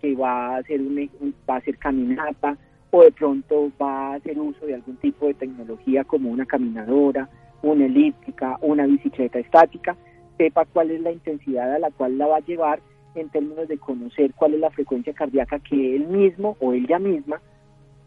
[0.00, 2.56] que va a hacer un, va a hacer caminata,
[2.90, 7.28] o de pronto va a hacer uso de algún tipo de tecnología como una caminadora,
[7.62, 9.96] una elíptica, una bicicleta estática,
[10.36, 12.80] sepa cuál es la intensidad a la cual la va a llevar
[13.14, 17.40] en términos de conocer cuál es la frecuencia cardíaca que él mismo o ella misma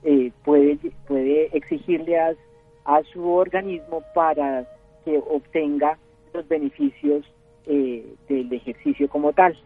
[0.04, 0.78] eh, puede,
[1.08, 2.34] puede exigirle a,
[2.86, 4.66] a, su organismo para
[5.06, 5.98] que obtenga
[6.34, 7.26] los beneficios
[7.66, 9.58] eh, del ejercicio como tal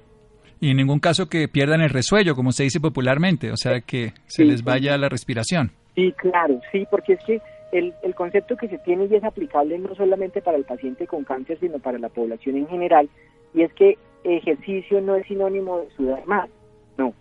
[0.60, 4.14] y en ningún caso que pierdan el resuello, como se dice popularmente, o sea, que
[4.26, 5.72] se les vaya la respiración.
[5.96, 7.42] Sí, claro, sí, porque es que
[7.72, 11.24] el, el concepto que se tiene y es aplicable no solamente para el paciente con
[11.24, 13.10] cáncer, sino para la población en general,
[13.54, 16.50] y es que ejercicio no es sinónimo de sudar más,
[16.98, 17.14] no.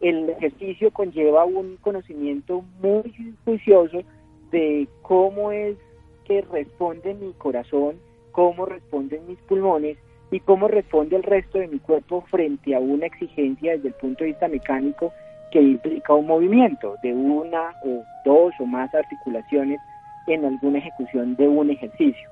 [0.00, 3.14] El ejercicio conlleva un conocimiento muy
[3.44, 4.02] juicioso
[4.50, 5.76] de cómo es
[6.24, 7.96] que responde mi corazón,
[8.32, 9.96] cómo responden mis pulmones
[10.32, 14.24] y cómo responde el resto de mi cuerpo frente a una exigencia desde el punto
[14.24, 15.12] de vista mecánico
[15.52, 19.78] que implica un movimiento de una o dos o más articulaciones
[20.26, 22.28] en alguna ejecución de un ejercicio.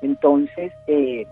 [0.00, 1.26] Entonces, eh,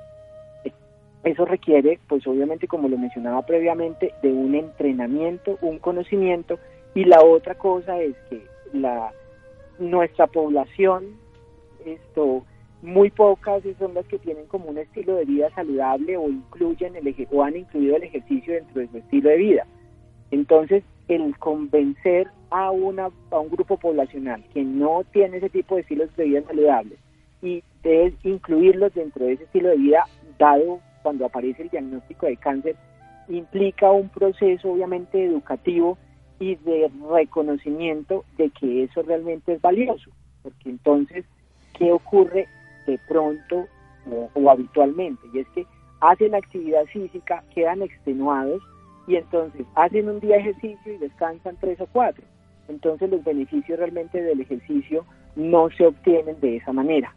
[1.25, 6.59] eso requiere, pues obviamente, como lo mencionaba previamente, de un entrenamiento, un conocimiento,
[6.95, 8.43] y la otra cosa es que
[8.75, 9.11] la
[9.79, 11.17] nuestra población
[11.87, 12.45] esto
[12.83, 17.29] muy pocas son las que tienen como un estilo de vida saludable o incluyen el
[17.31, 19.67] o han incluido el ejercicio dentro de su estilo de vida.
[20.31, 25.83] Entonces, el convencer a una a un grupo poblacional que no tiene ese tipo de
[25.83, 26.99] estilos de vida saludables
[27.43, 30.05] y de incluirlos dentro de ese estilo de vida
[30.39, 32.77] dado cuando aparece el diagnóstico de cáncer
[33.29, 35.99] implica un proceso obviamente educativo
[36.39, 40.11] y de reconocimiento de que eso realmente es valioso,
[40.43, 41.25] porque entonces,
[41.79, 42.49] ¿qué ocurre
[42.91, 43.67] de pronto
[44.35, 45.23] o, habitualmente?
[45.33, 45.67] Y es que
[46.01, 48.63] hacen actividad física, quedan extenuados
[49.07, 52.25] y entonces hacen un día ejercicio y descansan tres o cuatro.
[52.69, 55.05] Entonces los beneficios realmente del ejercicio
[55.37, 57.15] no se obtienen de esa manera,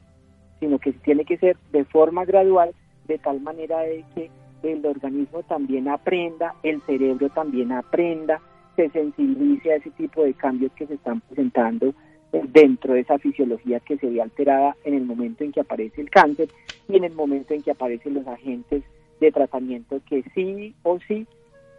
[0.60, 2.72] sino que tiene que ser de forma gradual,
[3.08, 4.32] de tal manera de que
[4.64, 8.42] el organismo también aprenda, el cerebro también aprenda,
[8.76, 11.94] se sensibilice a ese tipo de cambios que se están presentando
[12.42, 16.10] dentro de esa fisiología que se ve alterada en el momento en que aparece el
[16.10, 16.50] cáncer
[16.88, 18.84] y en el momento en que aparecen los agentes
[19.20, 21.28] de tratamiento que sí o sí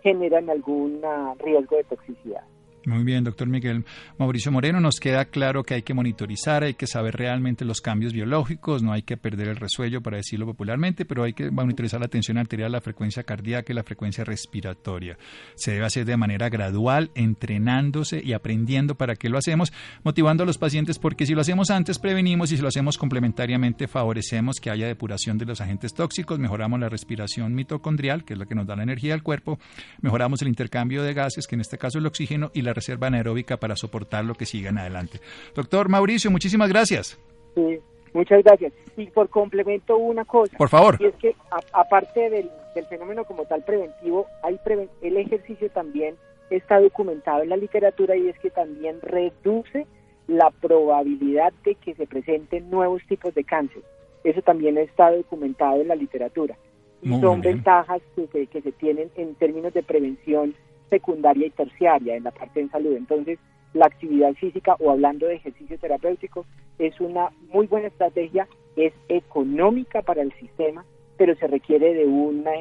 [0.02, 1.00] generan algún
[1.38, 2.44] riesgo de toxicidad.
[2.86, 3.86] Muy bien, doctor Miguel
[4.18, 8.12] Mauricio Moreno, nos queda claro que hay que monitorizar, hay que saber realmente los cambios
[8.12, 12.08] biológicos, no hay que perder el resuello, para decirlo popularmente, pero hay que monitorizar la
[12.08, 15.16] tensión arterial, la frecuencia cardíaca y la frecuencia respiratoria.
[15.54, 19.72] Se debe hacer de manera gradual, entrenándose y aprendiendo para qué lo hacemos,
[20.02, 23.88] motivando a los pacientes, porque si lo hacemos antes prevenimos y si lo hacemos complementariamente
[23.88, 28.44] favorecemos que haya depuración de los agentes tóxicos, mejoramos la respiración mitocondrial, que es la
[28.44, 29.58] que nos da la energía al cuerpo,
[30.02, 33.06] mejoramos el intercambio de gases, que en este caso es el oxígeno, y la reserva
[33.06, 35.20] anaeróbica para soportar lo que sigan adelante.
[35.54, 37.18] Doctor Mauricio, muchísimas gracias.
[37.54, 37.78] Sí,
[38.12, 38.72] muchas gracias.
[38.96, 40.56] Y por complemento una cosa.
[40.56, 40.96] Por favor.
[41.00, 41.34] Y es que
[41.72, 42.50] aparte del,
[42.88, 44.58] fenómeno como tal preventivo, hay
[45.02, 46.16] el ejercicio también
[46.50, 49.86] está documentado en la literatura y es que también reduce
[50.26, 53.82] la probabilidad de que se presenten nuevos tipos de cáncer.
[54.24, 56.56] Eso también está documentado en la literatura.
[57.02, 60.54] Y son ventajas que que se tienen en términos de prevención
[60.94, 62.96] secundaria y terciaria en la parte de salud.
[62.96, 63.38] Entonces,
[63.72, 66.46] la actividad física o hablando de ejercicio terapéutico
[66.78, 70.84] es una muy buena estrategia, es económica para el sistema,
[71.16, 72.52] pero se requiere de una,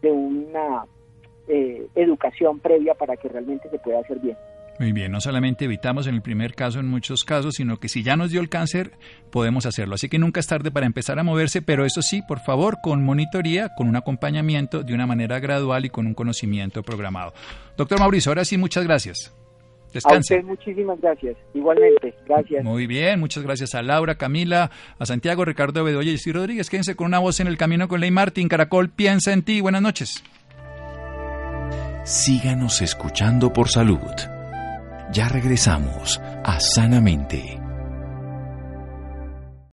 [0.00, 0.84] de una
[1.48, 4.36] eh, educación previa para que realmente se pueda hacer bien.
[4.82, 8.02] Muy bien, no solamente evitamos en el primer caso, en muchos casos, sino que si
[8.02, 8.90] ya nos dio el cáncer,
[9.30, 9.94] podemos hacerlo.
[9.94, 13.04] Así que nunca es tarde para empezar a moverse, pero eso sí, por favor, con
[13.04, 17.32] monitoría, con un acompañamiento de una manera gradual y con un conocimiento programado.
[17.76, 19.32] Doctor Mauricio, ahora sí, muchas gracias.
[19.94, 20.34] Descanse.
[20.34, 21.36] A usted muchísimas gracias.
[21.54, 22.64] Igualmente, gracias.
[22.64, 26.68] Muy bien, muchas gracias a Laura, Camila, a Santiago, Ricardo Bedoya y Luis Rodríguez.
[26.68, 28.48] Quédense con una voz en el camino con Ley Martín.
[28.48, 29.60] Caracol, piensa en ti.
[29.60, 30.24] Buenas noches.
[32.02, 34.00] Síganos escuchando por salud.
[35.12, 37.61] Ya regresamos a Sanamente.